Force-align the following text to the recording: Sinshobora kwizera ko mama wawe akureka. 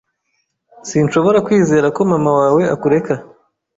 Sinshobora 0.89 1.43
kwizera 1.45 1.87
ko 1.95 2.01
mama 2.11 2.31
wawe 2.39 2.63
akureka. 2.75 3.13